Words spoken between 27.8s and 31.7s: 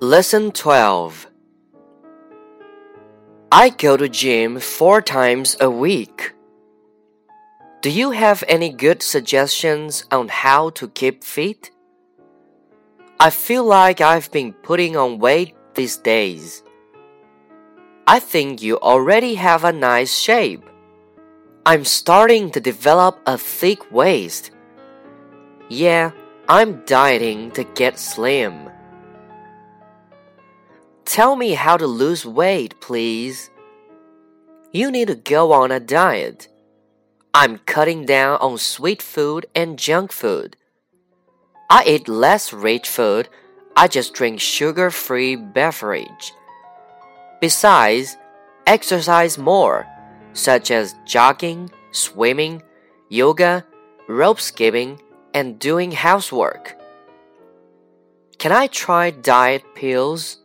slim. Tell me